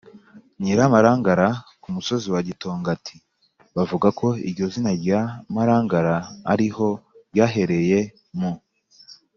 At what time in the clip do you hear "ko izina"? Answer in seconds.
4.19-4.91